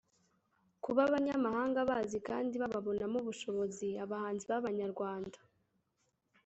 [0.83, 5.37] kuba abanyamahanga bazi kandi babonamo ubushobozi abahanzi b’abanyarwanda